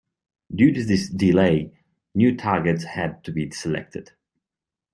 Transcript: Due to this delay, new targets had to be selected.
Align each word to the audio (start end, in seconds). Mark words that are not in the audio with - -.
Due 0.55 0.73
to 0.73 0.83
this 0.83 1.07
delay, 1.09 1.71
new 2.15 2.35
targets 2.35 2.83
had 2.85 3.23
to 3.23 3.31
be 3.31 3.51
selected. 3.51 4.09